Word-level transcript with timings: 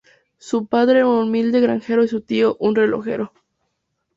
Su 0.39 0.65
padre 0.65 0.97
era 1.01 1.07
un 1.07 1.27
humilde 1.27 1.59
granjero 1.61 2.03
y 2.03 2.07
su 2.07 2.21
tío 2.21 2.57
un 2.59 2.73
relojero. 2.75 3.33